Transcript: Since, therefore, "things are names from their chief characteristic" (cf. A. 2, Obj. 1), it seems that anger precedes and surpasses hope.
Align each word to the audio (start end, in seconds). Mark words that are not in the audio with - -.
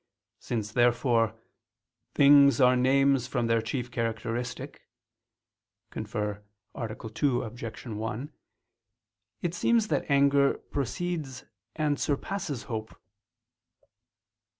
Since, 0.39 0.71
therefore, 0.71 1.35
"things 2.15 2.59
are 2.59 2.75
names 2.75 3.27
from 3.27 3.45
their 3.45 3.61
chief 3.61 3.91
characteristic" 3.91 4.81
(cf. 5.91 6.41
A. 6.75 7.09
2, 7.09 7.43
Obj. 7.43 7.85
1), 7.85 8.31
it 9.43 9.53
seems 9.53 9.89
that 9.89 10.09
anger 10.09 10.55
precedes 10.71 11.45
and 11.75 11.99
surpasses 11.99 12.63
hope. 12.63 12.99